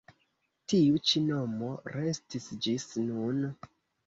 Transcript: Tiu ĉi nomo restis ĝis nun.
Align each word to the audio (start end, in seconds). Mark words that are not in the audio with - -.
Tiu 0.71 1.01
ĉi 1.09 1.21
nomo 1.25 1.69
restis 1.97 2.49
ĝis 2.67 2.89
nun. 3.05 3.47